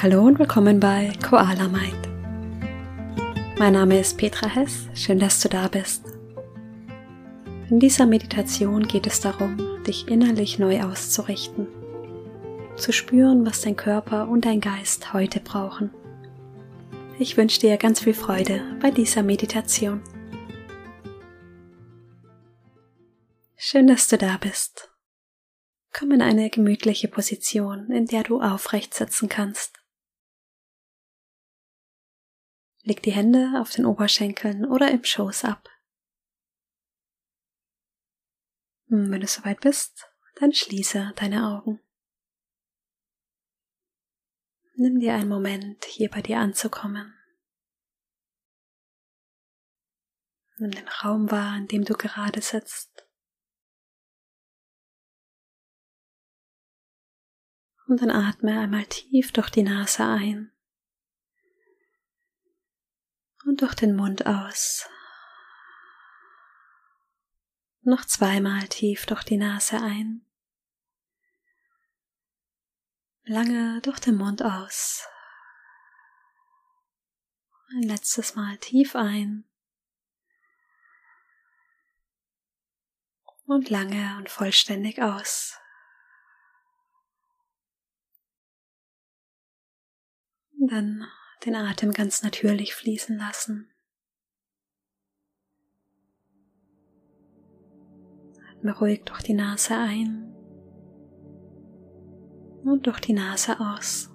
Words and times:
Hallo 0.00 0.22
und 0.22 0.38
willkommen 0.38 0.78
bei 0.78 1.12
Koala 1.28 1.66
Mind. 1.66 2.08
Mein 3.58 3.72
Name 3.72 3.98
ist 3.98 4.16
Petra 4.16 4.46
Hess, 4.46 4.86
schön, 4.94 5.18
dass 5.18 5.40
du 5.40 5.48
da 5.48 5.66
bist. 5.66 6.04
In 7.68 7.80
dieser 7.80 8.06
Meditation 8.06 8.86
geht 8.86 9.08
es 9.08 9.20
darum, 9.20 9.56
dich 9.82 10.06
innerlich 10.06 10.60
neu 10.60 10.84
auszurichten, 10.84 11.66
zu 12.76 12.92
spüren, 12.92 13.44
was 13.44 13.62
dein 13.62 13.74
Körper 13.74 14.28
und 14.28 14.44
dein 14.44 14.60
Geist 14.60 15.12
heute 15.14 15.40
brauchen. 15.40 15.90
Ich 17.18 17.36
wünsche 17.36 17.58
dir 17.58 17.76
ganz 17.76 17.98
viel 17.98 18.14
Freude 18.14 18.62
bei 18.80 18.92
dieser 18.92 19.24
Meditation. 19.24 20.00
Schön, 23.56 23.88
dass 23.88 24.06
du 24.06 24.16
da 24.16 24.36
bist. 24.36 24.92
Komm 25.92 26.12
in 26.12 26.22
eine 26.22 26.50
gemütliche 26.50 27.08
Position, 27.08 27.90
in 27.90 28.06
der 28.06 28.22
du 28.22 28.40
aufrecht 28.40 28.94
sitzen 28.94 29.28
kannst. 29.28 29.78
Leg 32.88 33.02
die 33.02 33.12
Hände 33.12 33.60
auf 33.60 33.68
den 33.68 33.84
Oberschenkeln 33.84 34.64
oder 34.64 34.90
im 34.90 35.04
Schoß 35.04 35.44
ab. 35.44 35.68
Hm, 38.86 39.10
wenn 39.10 39.20
du 39.20 39.26
soweit 39.26 39.60
bist, 39.60 40.06
dann 40.36 40.54
schließe 40.54 41.12
deine 41.16 41.46
Augen. 41.48 41.80
Nimm 44.72 45.00
dir 45.00 45.12
einen 45.12 45.28
Moment, 45.28 45.84
hier 45.84 46.08
bei 46.08 46.22
dir 46.22 46.38
anzukommen. 46.38 47.12
Nimm 50.56 50.70
den 50.70 50.88
Raum 50.88 51.30
wahr, 51.30 51.58
in 51.58 51.66
dem 51.66 51.84
du 51.84 51.92
gerade 51.92 52.40
sitzt. 52.40 53.06
Und 57.86 58.00
dann 58.00 58.10
atme 58.10 58.58
einmal 58.58 58.86
tief 58.86 59.30
durch 59.32 59.50
die 59.50 59.62
Nase 59.62 60.06
ein 60.06 60.57
und 63.48 63.62
durch 63.62 63.74
den 63.74 63.96
Mund 63.96 64.26
aus. 64.26 64.86
Noch 67.80 68.04
zweimal 68.04 68.68
tief 68.68 69.06
durch 69.06 69.24
die 69.24 69.38
Nase 69.38 69.80
ein. 69.80 70.26
Lange 73.24 73.80
durch 73.80 74.00
den 74.00 74.16
Mund 74.16 74.42
aus. 74.42 75.08
Ein 77.70 77.84
letztes 77.84 78.34
Mal 78.34 78.58
tief 78.58 78.94
ein. 78.94 79.48
Und 83.46 83.70
lange 83.70 84.18
und 84.18 84.28
vollständig 84.28 85.00
aus. 85.00 85.58
Dann 90.58 91.10
den 91.48 91.56
Atem 91.56 91.92
ganz 91.92 92.22
natürlich 92.22 92.74
fließen 92.74 93.16
lassen. 93.16 93.70
Atme 98.50 98.76
ruhig 98.78 99.02
durch 99.04 99.22
die 99.22 99.34
Nase 99.34 99.74
ein 99.74 100.34
und 102.64 102.86
durch 102.86 103.00
die 103.00 103.14
Nase 103.14 103.58
aus. 103.58 104.10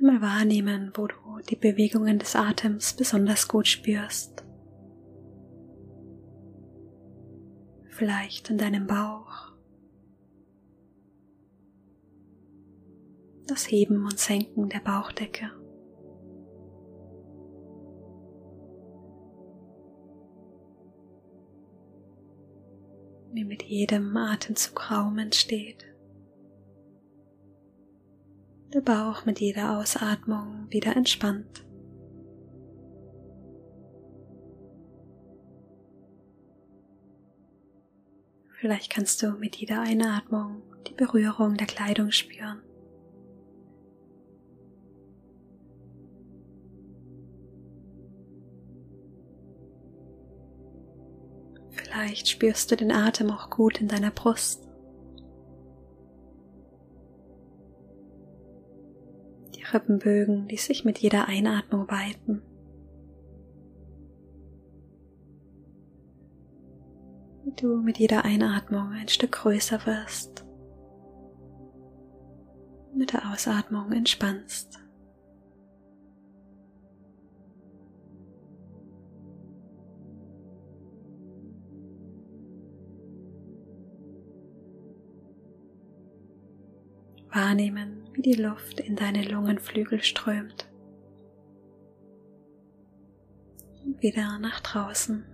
Einmal 0.00 0.20
wahrnehmen, 0.20 0.92
wo 0.96 1.06
du 1.06 1.16
die 1.48 1.56
Bewegungen 1.56 2.18
des 2.18 2.34
Atems 2.34 2.94
besonders 2.94 3.46
gut 3.46 3.68
spürst. 3.68 4.43
Vielleicht 8.04 8.50
in 8.50 8.58
deinem 8.58 8.86
Bauch. 8.86 9.54
Das 13.46 13.70
Heben 13.70 14.04
und 14.04 14.18
Senken 14.18 14.68
der 14.68 14.80
Bauchdecke. 14.80 15.50
Wie 23.32 23.44
mit 23.44 23.62
jedem 23.62 24.14
Atemzug 24.14 24.90
Raum 24.90 25.16
entsteht. 25.16 25.86
Der 28.74 28.82
Bauch 28.82 29.24
mit 29.24 29.40
jeder 29.40 29.78
Ausatmung 29.78 30.66
wieder 30.68 30.94
entspannt. 30.94 31.64
Vielleicht 38.64 38.90
kannst 38.90 39.22
du 39.22 39.32
mit 39.32 39.56
jeder 39.56 39.82
Einatmung 39.82 40.62
die 40.86 40.94
Berührung 40.94 41.58
der 41.58 41.66
Kleidung 41.66 42.10
spüren. 42.10 42.62
Vielleicht 51.72 52.26
spürst 52.30 52.70
du 52.70 52.76
den 52.76 52.90
Atem 52.90 53.30
auch 53.30 53.50
gut 53.50 53.82
in 53.82 53.88
deiner 53.88 54.10
Brust. 54.10 54.66
Die 59.56 59.62
Rippenbögen, 59.62 60.48
die 60.48 60.56
sich 60.56 60.86
mit 60.86 61.00
jeder 61.00 61.28
Einatmung 61.28 61.86
weiten. 61.90 62.40
Du 67.62 67.76
mit 67.76 67.98
jeder 67.98 68.24
Einatmung 68.24 68.92
ein 68.92 69.08
Stück 69.08 69.32
größer 69.32 69.84
wirst, 69.86 70.44
mit 72.94 73.12
der 73.12 73.30
Ausatmung 73.32 73.92
entspannst. 73.92 74.78
Wahrnehmen, 87.34 88.08
wie 88.12 88.22
die 88.22 88.40
Luft 88.40 88.78
in 88.78 88.94
deine 88.94 89.24
Lungenflügel 89.24 90.02
strömt 90.04 90.70
und 93.84 94.00
wieder 94.00 94.38
nach 94.38 94.60
draußen. 94.60 95.33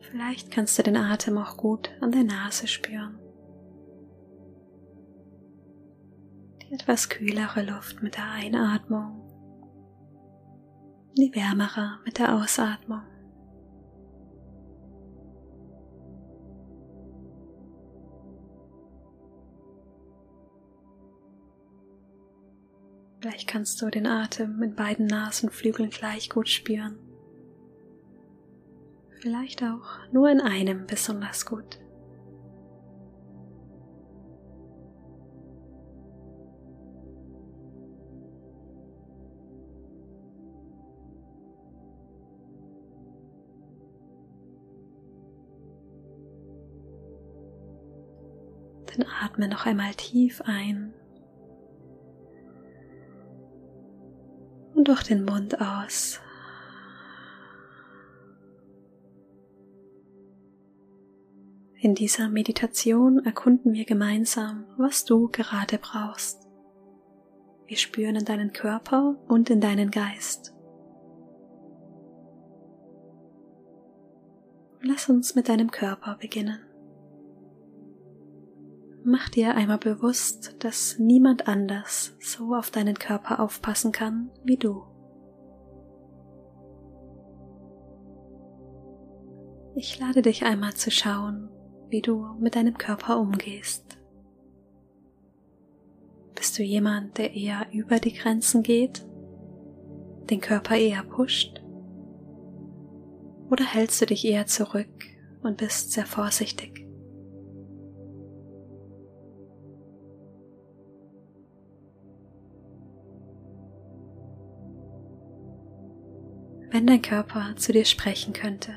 Vielleicht 0.00 0.50
kannst 0.50 0.78
du 0.78 0.82
den 0.82 0.96
Atem 0.96 1.38
auch 1.38 1.56
gut 1.56 1.90
an 2.00 2.10
der 2.10 2.24
Nase 2.24 2.66
spüren. 2.66 3.18
Die 6.62 6.72
etwas 6.72 7.08
kühlere 7.08 7.62
Luft 7.62 8.02
mit 8.02 8.16
der 8.16 8.30
Einatmung, 8.30 9.20
die 11.16 11.34
wärmere 11.34 11.98
mit 12.04 12.18
der 12.18 12.34
Ausatmung. 12.34 13.02
Vielleicht 23.20 23.48
kannst 23.48 23.82
du 23.82 23.90
den 23.90 24.06
Atem 24.06 24.62
in 24.62 24.74
beiden 24.74 25.06
Nasenflügeln 25.06 25.90
gleich 25.90 26.30
gut 26.30 26.48
spüren 26.48 27.09
vielleicht 29.20 29.62
auch 29.62 29.98
nur 30.12 30.30
in 30.30 30.40
einem 30.40 30.86
besonders 30.86 31.44
gut. 31.44 31.78
Dann 48.86 49.06
atme 49.22 49.48
noch 49.48 49.66
einmal 49.66 49.94
tief 49.94 50.42
ein 50.44 50.92
und 54.74 54.88
durch 54.88 55.02
den 55.02 55.24
Mund 55.24 55.60
aus. 55.60 56.20
In 61.82 61.94
dieser 61.94 62.28
Meditation 62.28 63.24
erkunden 63.24 63.72
wir 63.72 63.86
gemeinsam, 63.86 64.66
was 64.76 65.06
du 65.06 65.28
gerade 65.28 65.78
brauchst. 65.78 66.46
Wir 67.66 67.78
spüren 67.78 68.16
in 68.16 68.26
deinen 68.26 68.52
Körper 68.52 69.16
und 69.28 69.48
in 69.48 69.62
deinen 69.62 69.90
Geist. 69.90 70.52
Lass 74.82 75.08
uns 75.08 75.34
mit 75.34 75.48
deinem 75.48 75.70
Körper 75.70 76.18
beginnen. 76.20 76.58
mach 79.02 79.30
dir 79.30 79.54
einmal 79.54 79.78
bewusst, 79.78 80.56
dass 80.62 80.98
niemand 80.98 81.48
anders 81.48 82.14
so 82.20 82.54
auf 82.54 82.70
deinen 82.70 82.98
Körper 82.98 83.40
aufpassen 83.40 83.90
kann 83.90 84.30
wie 84.44 84.58
du. 84.58 84.82
Ich 89.74 89.98
lade 89.98 90.20
dich 90.20 90.44
einmal 90.44 90.74
zu 90.74 90.90
schauen, 90.90 91.48
wie 91.90 92.00
du 92.00 92.34
mit 92.38 92.54
deinem 92.54 92.78
Körper 92.78 93.18
umgehst. 93.18 93.98
Bist 96.34 96.58
du 96.58 96.62
jemand, 96.62 97.18
der 97.18 97.34
eher 97.34 97.66
über 97.72 97.98
die 97.98 98.14
Grenzen 98.14 98.62
geht, 98.62 99.04
den 100.30 100.40
Körper 100.40 100.76
eher 100.76 101.02
pusht? 101.02 101.62
Oder 103.50 103.64
hältst 103.64 104.00
du 104.00 104.06
dich 104.06 104.24
eher 104.24 104.46
zurück 104.46 105.04
und 105.42 105.58
bist 105.58 105.92
sehr 105.92 106.06
vorsichtig? 106.06 106.86
Wenn 116.72 116.86
dein 116.86 117.02
Körper 117.02 117.56
zu 117.56 117.72
dir 117.72 117.84
sprechen 117.84 118.32
könnte, 118.32 118.72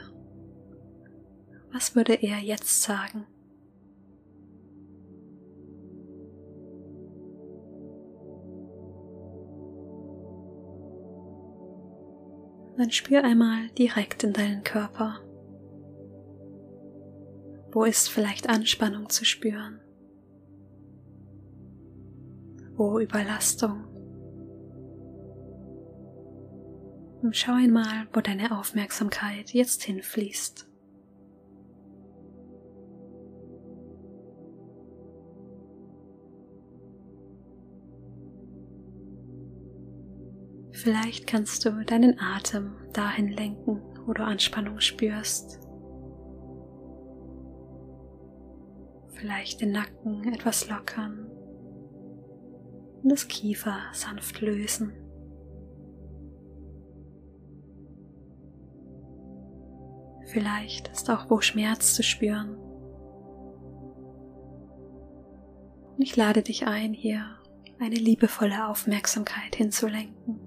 was 1.74 1.96
würde 1.96 2.14
er 2.14 2.38
jetzt 2.40 2.84
sagen? 2.84 3.26
Dann 12.78 12.92
spür 12.92 13.24
einmal 13.24 13.70
direkt 13.78 14.24
in 14.24 14.34
deinen 14.34 14.64
Körper. 14.64 15.20
Wo 17.72 17.86
ist 17.86 18.10
vielleicht 18.10 18.50
Anspannung 18.50 19.10
zu 19.10 19.26
spüren? 19.26 19.80
Wo 22.76 23.00
Überlastung? 23.00 23.86
Und 27.22 27.36
schau 27.38 27.54
einmal, 27.54 28.08
wo 28.12 28.22
deine 28.22 28.58
Aufmerksamkeit 28.58 29.52
jetzt 29.52 29.84
hinfließt. 29.84 30.68
Vielleicht 40.84 41.28
kannst 41.28 41.64
du 41.64 41.86
deinen 41.86 42.20
Atem 42.20 42.76
dahin 42.92 43.30
lenken, 43.30 43.82
wo 44.06 44.12
du 44.12 44.22
Anspannung 44.22 44.82
spürst. 44.82 45.62
Vielleicht 49.14 49.62
den 49.62 49.72
Nacken 49.72 50.34
etwas 50.34 50.68
lockern 50.68 51.32
und 53.02 53.10
das 53.10 53.30
Kiefer 53.30 53.78
sanft 53.94 54.42
lösen. 54.42 54.92
Vielleicht 60.26 60.90
ist 60.90 61.10
auch 61.10 61.30
wo 61.30 61.40
Schmerz 61.40 61.94
zu 61.94 62.04
spüren. 62.04 62.58
Und 65.96 66.02
ich 66.02 66.18
lade 66.18 66.42
dich 66.42 66.68
ein, 66.68 66.94
hier 66.94 67.24
eine 67.80 67.96
liebevolle 67.96 68.68
Aufmerksamkeit 68.68 69.56
hinzulenken 69.56 70.43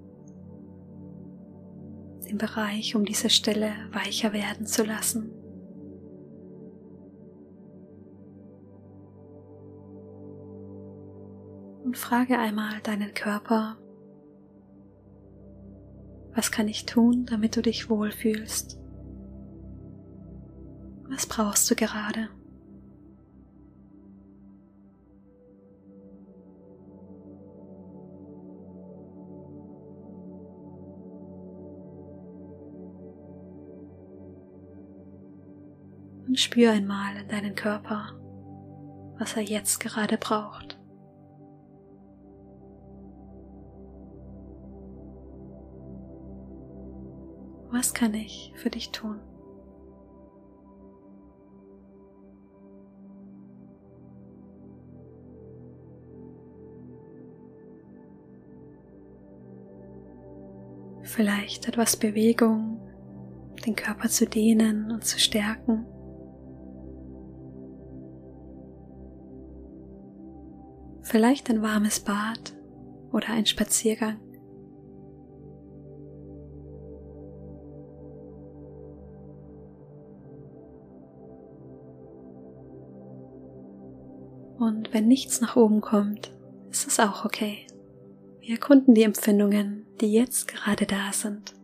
den 2.27 2.37
Bereich 2.37 2.95
um 2.95 3.05
diese 3.05 3.29
Stelle 3.29 3.71
weicher 3.91 4.33
werden 4.33 4.65
zu 4.65 4.83
lassen. 4.83 5.31
Und 11.83 11.97
frage 11.97 12.37
einmal 12.37 12.81
deinen 12.81 13.13
Körper, 13.13 13.77
was 16.33 16.51
kann 16.51 16.67
ich 16.67 16.85
tun, 16.85 17.25
damit 17.25 17.55
du 17.55 17.61
dich 17.61 17.89
wohlfühlst? 17.89 18.77
Was 21.09 21.25
brauchst 21.25 21.71
du 21.71 21.75
gerade? 21.75 22.29
Und 36.27 36.39
spür 36.39 36.71
einmal 36.71 37.15
in 37.21 37.27
deinen 37.29 37.55
Körper, 37.55 38.11
was 39.17 39.35
er 39.35 39.43
jetzt 39.43 39.79
gerade 39.79 40.17
braucht. 40.17 40.77
Was 47.69 47.93
kann 47.93 48.13
ich 48.13 48.53
für 48.55 48.69
dich 48.69 48.91
tun? 48.91 49.19
Vielleicht 61.03 61.67
etwas 61.67 61.97
Bewegung, 61.97 62.79
den 63.65 63.75
Körper 63.75 64.09
zu 64.09 64.27
dehnen 64.27 64.91
und 64.91 65.05
zu 65.05 65.19
stärken. 65.19 65.85
Vielleicht 71.09 71.49
ein 71.49 71.61
warmes 71.61 72.01
Bad 72.01 72.53
oder 73.13 73.29
ein 73.29 73.45
Spaziergang. 73.45 74.19
Und 84.59 84.93
wenn 84.93 85.07
nichts 85.07 85.39
nach 85.39 85.55
oben 85.55 85.79
kommt, 85.79 86.33
ist 86.71 86.87
es 86.87 86.99
auch 86.99 87.23
okay. 87.23 87.67
Wir 88.41 88.55
erkunden 88.55 88.93
die 88.93 89.03
Empfindungen, 89.03 89.85
die 90.01 90.11
jetzt 90.11 90.49
gerade 90.49 90.85
da 90.85 91.13
sind. 91.13 91.56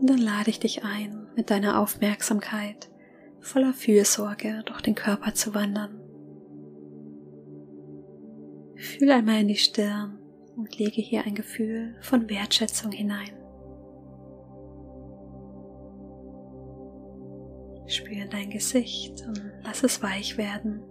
Und 0.00 0.08
dann 0.08 0.18
lade 0.18 0.48
ich 0.48 0.58
dich 0.58 0.82
ein, 0.82 1.28
mit 1.36 1.50
deiner 1.50 1.78
Aufmerksamkeit 1.78 2.90
voller 3.40 3.74
Fürsorge 3.74 4.62
durch 4.64 4.80
den 4.80 4.94
Körper 4.94 5.34
zu 5.34 5.54
wandern. 5.54 6.00
Fühl 8.76 9.10
einmal 9.10 9.42
in 9.42 9.48
die 9.48 9.56
Stirn 9.56 10.18
und 10.56 10.78
lege 10.78 11.02
hier 11.02 11.24
ein 11.24 11.34
Gefühl 11.34 11.96
von 12.00 12.30
Wertschätzung 12.30 12.92
hinein. 12.92 13.30
Spüre 17.86 18.28
dein 18.28 18.50
Gesicht 18.50 19.22
und 19.26 19.42
lass 19.62 19.82
es 19.82 20.02
weich 20.02 20.38
werden. 20.38 20.82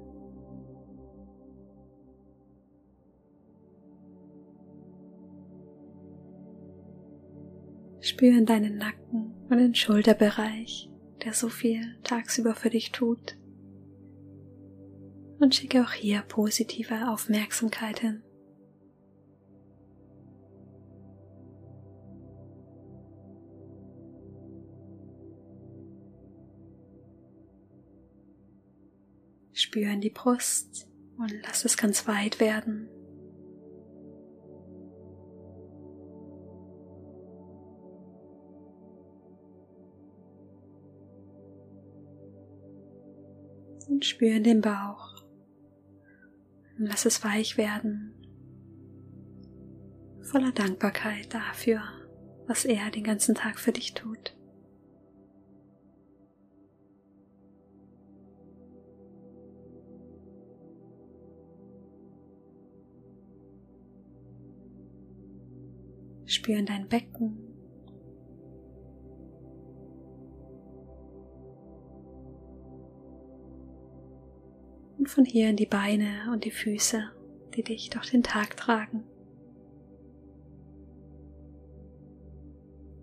Spüre 8.20 8.38
in 8.38 8.46
deinen 8.46 8.78
Nacken 8.78 9.34
und 9.50 9.60
den 9.60 9.74
Schulterbereich, 9.74 10.90
der 11.24 11.32
so 11.32 11.48
viel 11.48 11.98
tagsüber 12.04 12.54
für 12.54 12.70
dich 12.70 12.92
tut. 12.92 13.38
Und 15.40 15.56
schicke 15.56 15.82
auch 15.82 15.94
hier 15.94 16.22
positive 16.24 17.08
Aufmerksamkeit 17.08 18.02
hin. 18.02 18.22
Spüre 29.54 29.94
in 29.94 30.02
die 30.02 30.10
Brust 30.10 30.90
und 31.18 31.34
lass 31.44 31.64
es 31.64 31.78
ganz 31.78 32.06
weit 32.06 32.42
werden. 32.42 32.90
Und 44.00 44.06
spüre 44.06 44.38
in 44.38 44.46
den 44.46 44.62
Bauch. 44.62 45.26
Und 46.78 46.86
lass 46.86 47.04
es 47.04 47.22
weich 47.22 47.58
werden. 47.58 48.14
Voller 50.22 50.54
Dankbarkeit 50.54 51.34
dafür, 51.34 51.82
was 52.48 52.64
er 52.64 52.92
den 52.92 53.04
ganzen 53.04 53.36
Tag 53.36 53.60
für 53.60 53.74
dich 53.74 53.96
tut. 53.96 54.38
Spür 66.26 66.56
in 66.56 66.68
dein 66.68 66.88
Becken. 66.88 67.49
Von 75.16 75.26
hier 75.26 75.50
in 75.50 75.56
die 75.56 75.66
Beine 75.66 76.32
und 76.32 76.46
die 76.46 76.52
Füße, 76.52 77.04
die 77.56 77.64
dich 77.64 77.90
durch 77.90 78.12
den 78.12 78.22
Tag 78.22 78.56
tragen. 78.56 79.04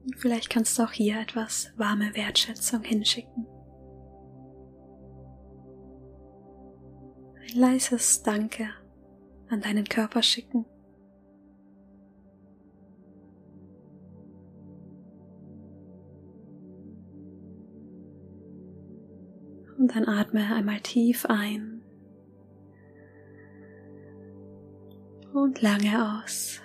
Und 0.04 0.16
vielleicht 0.16 0.48
kannst 0.48 0.78
du 0.78 0.84
auch 0.84 0.92
hier 0.92 1.20
etwas 1.20 1.72
warme 1.76 2.14
Wertschätzung 2.14 2.84
hinschicken. 2.84 3.44
Ein 7.40 7.58
leises 7.58 8.22
Danke 8.22 8.68
an 9.48 9.60
deinen 9.60 9.84
Körper 9.84 10.22
schicken. 10.22 10.64
Und 19.76 19.94
dann 19.94 20.06
atme 20.06 20.54
einmal 20.54 20.80
tief 20.80 21.26
ein 21.26 21.75
und 25.46 25.62
lange 25.62 26.20
aus. 26.20 26.60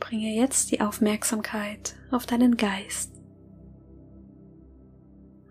Bringe 0.00 0.34
jetzt 0.34 0.72
die 0.72 0.80
Aufmerksamkeit 0.80 1.96
auf 2.10 2.24
deinen 2.24 2.56
Geist. 2.56 3.14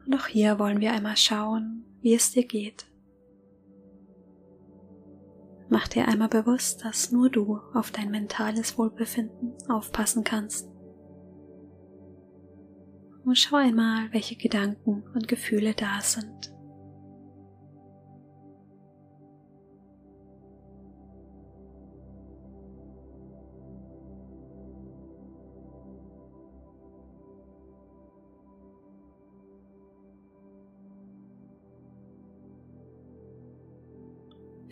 Und 0.06 0.16
auch 0.16 0.26
hier 0.26 0.58
wollen 0.58 0.82
wir 0.82 0.92
einmal 0.94 1.16
schauen, 1.16 1.86
wie 2.02 2.16
es 2.16 2.32
dir 2.32 2.46
geht. 2.46 2.88
Mach 5.70 5.88
dir 5.88 6.08
einmal 6.08 6.28
bewusst, 6.28 6.84
dass 6.84 7.12
nur 7.12 7.30
du 7.30 7.60
auf 7.74 7.92
dein 7.92 8.10
mentales 8.10 8.78
Wohlbefinden 8.80 9.54
aufpassen 9.70 10.24
kannst. 10.24 10.68
Und 13.24 13.38
schau 13.38 13.58
einmal, 13.58 14.12
welche 14.12 14.36
Gedanken 14.36 15.04
und 15.14 15.28
Gefühle 15.28 15.76
da 15.76 16.02
sind. 16.02 16.52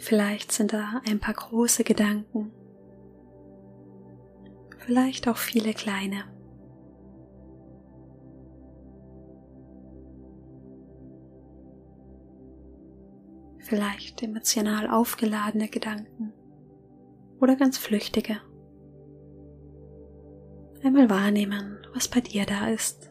Vielleicht 0.09 0.51
sind 0.51 0.73
da 0.73 1.03
ein 1.07 1.19
paar 1.19 1.35
große 1.35 1.83
Gedanken, 1.83 2.51
vielleicht 4.79 5.27
auch 5.27 5.37
viele 5.37 5.75
kleine. 5.75 6.23
Vielleicht 13.59 14.23
emotional 14.23 14.89
aufgeladene 14.89 15.67
Gedanken 15.67 16.33
oder 17.39 17.55
ganz 17.55 17.77
flüchtige. 17.77 18.37
Einmal 20.83 21.07
wahrnehmen, 21.11 21.77
was 21.93 22.07
bei 22.07 22.21
dir 22.21 22.47
da 22.47 22.67
ist. 22.69 23.08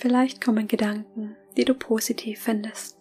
Vielleicht 0.00 0.40
kommen 0.40 0.66
Gedanken, 0.66 1.36
die 1.58 1.66
du 1.66 1.74
positiv 1.74 2.40
findest. 2.40 2.96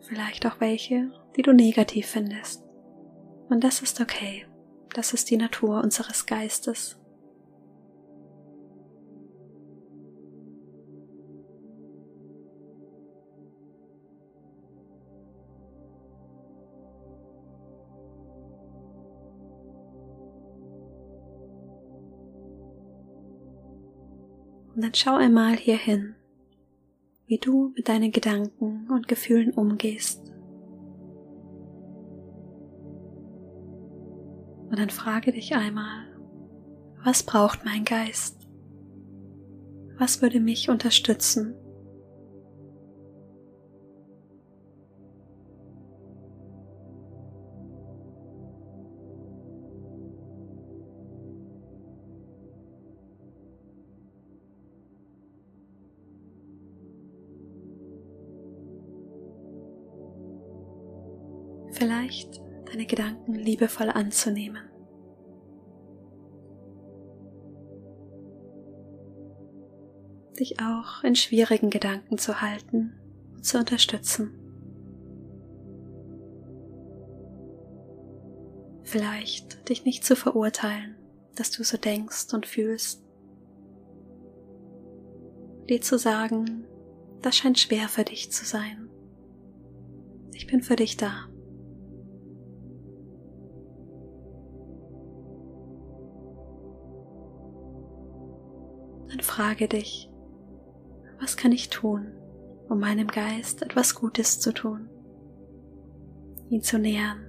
Vielleicht 0.00 0.46
auch 0.46 0.58
welche, 0.58 1.12
die 1.36 1.42
du 1.42 1.52
negativ 1.52 2.06
findest. 2.06 2.64
Und 3.50 3.62
das 3.62 3.82
ist 3.82 4.00
okay. 4.00 4.46
Das 4.94 5.12
ist 5.12 5.28
die 5.28 5.36
Natur 5.36 5.82
unseres 5.82 6.24
Geistes. 6.24 6.96
Und 24.74 24.82
dann 24.82 24.94
schau 24.94 25.14
einmal 25.14 25.56
hier 25.56 25.76
hin, 25.76 26.14
wie 27.26 27.38
du 27.38 27.72
mit 27.76 27.88
deinen 27.88 28.10
Gedanken 28.10 28.88
und 28.90 29.06
Gefühlen 29.06 29.52
umgehst. 29.52 30.20
Und 34.70 34.78
dann 34.78 34.90
frage 34.90 35.30
dich 35.32 35.54
einmal, 35.54 36.06
was 37.04 37.22
braucht 37.22 37.64
mein 37.64 37.84
Geist? 37.84 38.48
Was 39.98 40.22
würde 40.22 40.40
mich 40.40 40.68
unterstützen? 40.68 41.54
Vielleicht 61.74 62.40
deine 62.66 62.86
Gedanken 62.86 63.34
liebevoll 63.34 63.90
anzunehmen. 63.90 64.62
Dich 70.38 70.60
auch 70.60 71.04
in 71.04 71.14
schwierigen 71.14 71.70
Gedanken 71.70 72.18
zu 72.18 72.40
halten 72.40 72.94
und 73.34 73.44
zu 73.44 73.58
unterstützen. 73.58 74.40
Vielleicht 78.82 79.68
dich 79.68 79.84
nicht 79.84 80.04
zu 80.04 80.16
verurteilen, 80.16 80.96
dass 81.36 81.50
du 81.50 81.64
so 81.64 81.76
denkst 81.76 82.32
und 82.32 82.46
fühlst. 82.46 83.04
Dir 85.68 85.80
zu 85.80 85.98
sagen, 85.98 86.66
das 87.22 87.36
scheint 87.36 87.58
schwer 87.58 87.88
für 87.88 88.04
dich 88.04 88.30
zu 88.30 88.44
sein. 88.44 88.90
Ich 90.32 90.46
bin 90.46 90.62
für 90.62 90.76
dich 90.76 90.96
da. 90.96 91.28
Frage 99.34 99.66
dich, 99.66 100.08
was 101.20 101.36
kann 101.36 101.50
ich 101.50 101.68
tun, 101.68 102.12
um 102.68 102.78
meinem 102.78 103.08
Geist 103.08 103.62
etwas 103.62 103.96
Gutes 103.96 104.38
zu 104.38 104.54
tun, 104.54 104.88
ihn 106.50 106.62
zu 106.62 106.78
nähern. 106.78 107.26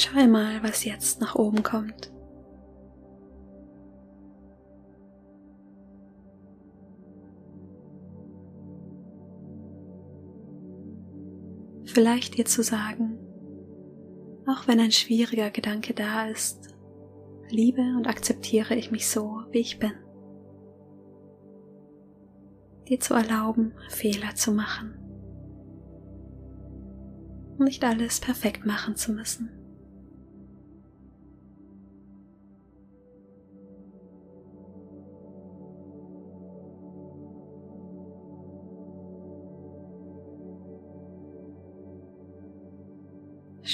Schau 0.00 0.26
mal, 0.26 0.60
was 0.64 0.84
jetzt 0.84 1.20
nach 1.20 1.36
oben 1.36 1.62
kommt. 1.62 2.12
Vielleicht 11.84 12.36
dir 12.36 12.46
zu 12.46 12.64
sagen, 12.64 13.11
auch 14.46 14.66
wenn 14.66 14.80
ein 14.80 14.92
schwieriger 14.92 15.50
Gedanke 15.50 15.94
da 15.94 16.26
ist, 16.26 16.74
liebe 17.48 17.82
und 17.96 18.06
akzeptiere 18.06 18.74
ich 18.74 18.90
mich 18.90 19.08
so, 19.08 19.42
wie 19.50 19.60
ich 19.60 19.78
bin. 19.78 19.92
Dir 22.88 22.98
zu 22.98 23.14
erlauben, 23.14 23.72
Fehler 23.88 24.34
zu 24.34 24.52
machen. 24.52 24.98
Nicht 27.58 27.84
alles 27.84 28.20
perfekt 28.20 28.66
machen 28.66 28.96
zu 28.96 29.12
müssen. 29.12 29.61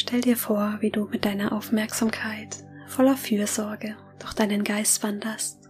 Stell 0.08 0.22
dir 0.22 0.38
vor, 0.38 0.78
wie 0.80 0.88
du 0.88 1.04
mit 1.04 1.26
deiner 1.26 1.52
Aufmerksamkeit 1.52 2.64
voller 2.86 3.14
Fürsorge 3.14 3.94
durch 4.18 4.32
deinen 4.32 4.64
Geist 4.64 5.02
wanderst. 5.02 5.68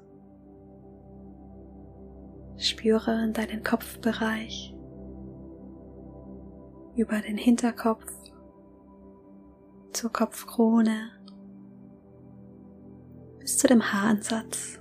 Spüre 2.57 3.25
in 3.25 3.33
deinen 3.33 3.65
Kopfbereich, 3.65 4.77
über 6.95 7.19
den 7.21 7.37
Hinterkopf 7.37 8.07
zur 9.93 10.13
Kopfkrone 10.13 11.11
bis 13.41 13.59
zu 13.59 13.67
dem 13.67 13.93
Haaransatz. 13.93 14.79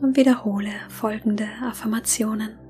Und 0.00 0.16
wiederhole 0.16 0.70
folgende 0.90 1.48
Affirmationen. 1.60 2.69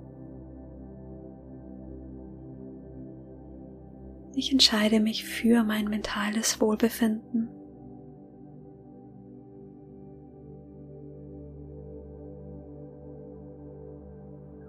Ich 4.40 4.52
entscheide 4.52 5.00
mich 5.00 5.26
für 5.26 5.64
mein 5.64 5.84
mentales 5.84 6.62
Wohlbefinden. 6.62 7.50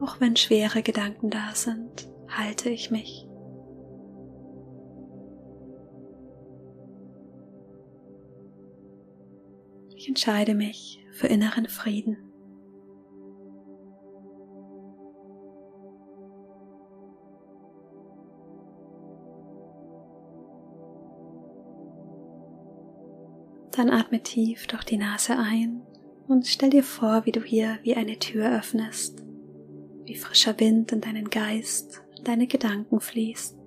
Auch 0.02 0.20
wenn 0.20 0.36
schwere 0.36 0.84
Gedanken 0.84 1.30
da 1.30 1.52
sind, 1.54 2.12
halte 2.28 2.70
ich 2.70 2.92
mich. 2.92 3.26
Ich 9.96 10.10
entscheide 10.10 10.54
mich 10.54 11.00
für 11.14 11.28
inneren 11.28 11.70
Frieden. 11.70 12.31
Dann 23.72 23.90
atme 23.90 24.22
tief 24.22 24.68
durch 24.68 24.84
die 24.84 24.98
Nase 24.98 25.38
ein 25.38 25.82
und 26.28 26.48
stell 26.48 26.70
dir 26.70 26.84
vor, 26.84 27.26
wie 27.26 27.32
du 27.32 27.42
hier 27.42 27.80
wie 27.84 27.96
eine 27.96 28.20
Tür 28.20 28.58
öffnest 28.58 29.22
wie 30.12 30.16
frischer 30.18 30.60
Wind 30.60 30.92
in 30.92 31.00
deinen 31.00 31.30
Geist, 31.30 32.04
deine 32.26 32.46
Gedanken 32.46 33.00
fließt. 33.00 33.58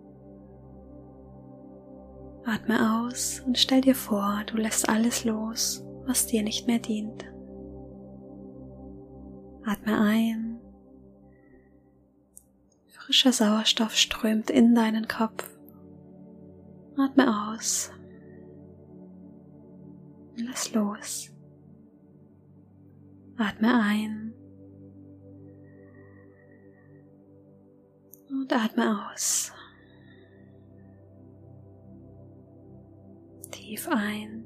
Atme 2.45 3.03
aus 3.03 3.41
und 3.47 3.57
stell 3.57 3.81
dir 3.81 3.95
vor, 3.95 4.43
du 4.47 4.59
lässt 4.59 4.87
alles 4.91 5.25
los, 5.25 5.83
was 6.05 6.27
dir 6.27 6.43
nicht 6.43 6.67
mehr 6.67 6.81
dient. 6.81 7.25
Atme 9.65 9.99
ein. 9.99 10.61
Frischer 12.89 13.33
Sauerstoff 13.33 13.95
strömt 13.97 14.51
in 14.51 14.75
deinen 14.75 15.09
Kopf. 15.09 15.49
Atme 16.99 17.55
aus. 17.55 17.91
Lass 20.37 20.73
los. 20.73 21.31
Atme 23.37 23.81
ein. 23.81 24.25
und 28.45 28.53
atme 28.53 29.11
aus. 29.13 29.53
Tief 33.51 33.89
ein 33.89 34.45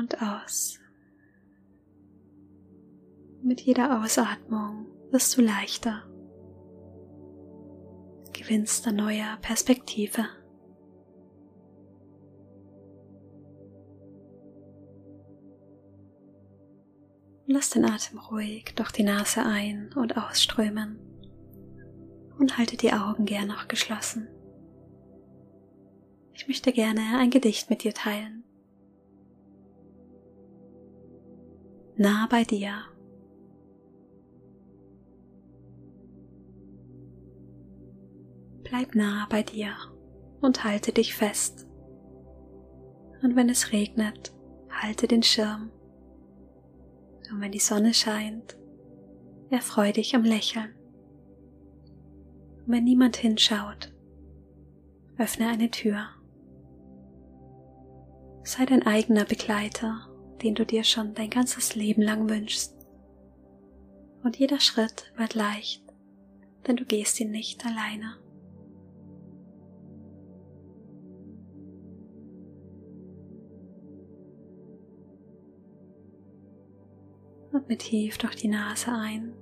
und 0.00 0.20
aus. 0.20 0.78
Mit 3.42 3.60
jeder 3.60 4.02
Ausatmung 4.02 4.86
wirst 5.10 5.36
du 5.36 5.42
leichter, 5.42 6.04
gewinnst 8.32 8.86
an 8.86 8.96
neuer 8.96 9.36
Perspektive. 9.42 10.24
Lass 17.54 17.68
den 17.68 17.84
Atem 17.84 18.18
ruhig 18.18 18.72
durch 18.76 18.92
die 18.92 19.02
Nase 19.02 19.44
ein- 19.44 19.92
und 19.92 20.16
ausströmen 20.16 20.98
und 22.38 22.56
halte 22.56 22.78
die 22.78 22.94
Augen 22.94 23.26
gern 23.26 23.46
noch 23.46 23.68
geschlossen. 23.68 24.26
Ich 26.32 26.48
möchte 26.48 26.72
gerne 26.72 27.18
ein 27.18 27.28
Gedicht 27.28 27.68
mit 27.68 27.84
dir 27.84 27.92
teilen. 27.92 28.42
Nah 31.96 32.26
bei 32.30 32.44
dir. 32.44 32.84
Bleib 38.62 38.94
nah 38.94 39.26
bei 39.28 39.42
dir 39.42 39.74
und 40.40 40.64
halte 40.64 40.92
dich 40.92 41.14
fest. 41.14 41.66
Und 43.22 43.36
wenn 43.36 43.50
es 43.50 43.72
regnet, 43.72 44.32
halte 44.70 45.06
den 45.06 45.22
Schirm 45.22 45.70
und 47.32 47.40
wenn 47.40 47.52
die 47.52 47.58
Sonne 47.58 47.94
scheint, 47.94 48.56
erfreu 49.50 49.92
dich 49.92 50.14
am 50.14 50.24
Lächeln. 50.24 50.74
Und 52.66 52.72
wenn 52.74 52.84
niemand 52.84 53.16
hinschaut, 53.16 53.92
öffne 55.18 55.48
eine 55.48 55.70
Tür. 55.70 56.08
Sei 58.44 58.66
dein 58.66 58.84
eigener 58.84 59.24
Begleiter, 59.24 60.08
den 60.42 60.54
du 60.54 60.66
dir 60.66 60.84
schon 60.84 61.14
dein 61.14 61.30
ganzes 61.30 61.74
Leben 61.74 62.02
lang 62.02 62.28
wünschst. 62.28 62.76
Und 64.22 64.38
jeder 64.38 64.60
Schritt 64.60 65.12
wird 65.16 65.34
leicht, 65.34 65.82
denn 66.66 66.76
du 66.76 66.84
gehst 66.84 67.18
ihn 67.20 67.30
nicht 67.30 67.64
alleine. 67.64 68.21
Atme 77.62 77.78
tief 77.78 78.18
durch 78.18 78.34
die 78.34 78.48
Nase 78.48 78.90
ein 78.90 79.34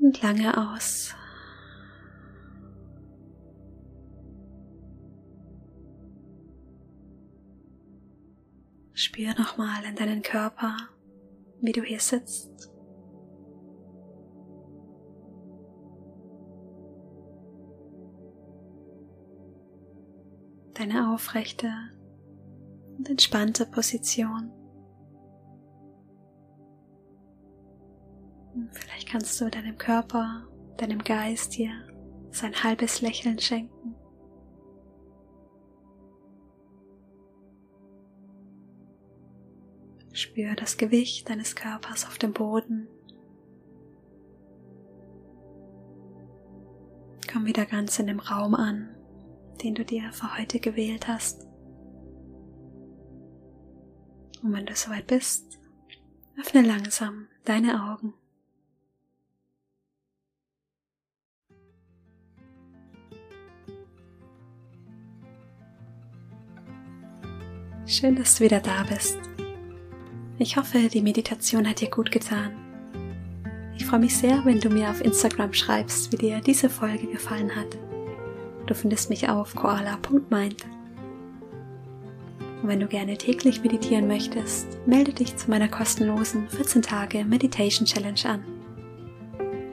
und 0.00 0.20
lange 0.20 0.72
aus. 0.72 1.14
Spür 8.94 9.34
nochmal 9.38 9.84
in 9.84 9.94
deinen 9.94 10.22
Körper, 10.22 10.76
wie 11.60 11.72
du 11.72 11.82
hier 11.82 12.00
sitzt. 12.00 12.72
Deine 20.74 21.12
aufrechte 21.12 21.70
und 22.98 23.08
entspannte 23.08 23.66
Position. 23.66 24.50
Vielleicht 28.72 29.08
kannst 29.08 29.40
du 29.40 29.50
deinem 29.50 29.76
Körper, 29.78 30.46
deinem 30.76 30.98
Geist 30.98 31.52
hier 31.52 31.72
sein 32.30 32.54
halbes 32.62 33.00
Lächeln 33.00 33.38
schenken. 33.38 33.94
Spür 40.12 40.54
das 40.54 40.76
Gewicht 40.76 41.28
deines 41.28 41.56
Körpers 41.56 42.06
auf 42.06 42.18
dem 42.18 42.32
Boden. 42.32 42.88
Komm 47.32 47.46
wieder 47.46 47.66
ganz 47.66 47.98
in 47.98 48.06
dem 48.06 48.20
Raum 48.20 48.54
an, 48.54 48.94
den 49.62 49.74
du 49.74 49.84
dir 49.84 50.12
für 50.12 50.38
heute 50.38 50.60
gewählt 50.60 51.08
hast. 51.08 51.48
Und 54.42 54.52
wenn 54.52 54.66
du 54.66 54.76
soweit 54.76 55.08
bist, 55.08 55.58
öffne 56.38 56.62
langsam 56.62 57.26
deine 57.44 57.90
Augen. 57.92 58.14
Schön, 67.86 68.16
dass 68.16 68.36
du 68.36 68.44
wieder 68.44 68.60
da 68.60 68.82
bist. 68.88 69.18
Ich 70.38 70.56
hoffe, 70.56 70.88
die 70.88 71.02
Meditation 71.02 71.68
hat 71.68 71.82
dir 71.82 71.90
gut 71.90 72.10
getan. 72.10 72.52
Ich 73.76 73.84
freue 73.84 74.00
mich 74.00 74.16
sehr, 74.16 74.42
wenn 74.46 74.58
du 74.58 74.70
mir 74.70 74.88
auf 74.88 75.02
Instagram 75.02 75.52
schreibst, 75.52 76.10
wie 76.10 76.16
dir 76.16 76.40
diese 76.40 76.70
Folge 76.70 77.06
gefallen 77.06 77.54
hat. 77.54 77.76
Du 78.66 78.74
findest 78.74 79.10
mich 79.10 79.28
auf 79.28 79.54
koala.mind. 79.54 80.64
Und 82.62 82.68
wenn 82.68 82.80
du 82.80 82.86
gerne 82.86 83.18
täglich 83.18 83.62
meditieren 83.62 84.08
möchtest, 84.08 84.66
melde 84.86 85.12
dich 85.12 85.36
zu 85.36 85.50
meiner 85.50 85.68
kostenlosen 85.68 86.48
14 86.48 86.80
Tage 86.80 87.22
Meditation 87.26 87.86
Challenge 87.86 88.24
an. 88.24 88.44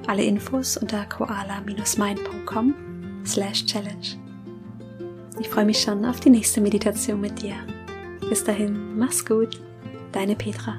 Alle 0.07 0.23
Infos 0.23 0.75
unter 0.75 1.05
koala-mind.com 1.05 2.73
slash 3.25 3.65
challenge. 3.65 4.17
Ich 5.39 5.47
freue 5.47 5.65
mich 5.65 5.79
schon 5.79 6.03
auf 6.03 6.19
die 6.19 6.29
nächste 6.29 6.59
Meditation 6.59 7.21
mit 7.21 7.41
dir. 7.41 7.55
Bis 8.31 8.45
dahin, 8.45 8.97
mach's 8.97 9.25
gut, 9.25 9.59
deine 10.13 10.37
Petra. 10.37 10.77